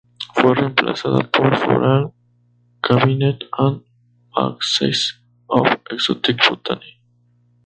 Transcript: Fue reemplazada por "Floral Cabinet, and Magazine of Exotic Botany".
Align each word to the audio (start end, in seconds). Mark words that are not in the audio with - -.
Fue 0.33 0.55
reemplazada 0.55 1.19
por 1.31 1.55
"Floral 1.57 2.11
Cabinet, 2.81 3.37
and 3.55 3.83
Magazine 4.35 4.95
of 5.45 5.67
Exotic 5.91 6.39
Botany". 6.49 6.97